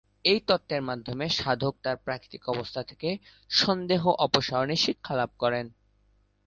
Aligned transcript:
এই 0.25 0.39
তত্ত্বের 0.47 0.81
মাধ্যমে 0.81 1.25
সাধক 1.31 1.73
তার 1.83 1.97
প্রাকৃতিক 1.97 2.43
অবস্থা 2.49 2.81
থেকে 2.83 3.09
সন্দেহ 3.49 4.01
অপসারণের 4.17 4.83
শিক্ষালাভ 4.85 5.29
করেন। 5.39 5.65